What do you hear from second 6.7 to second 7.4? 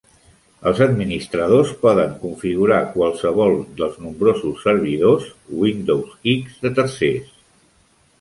tercers.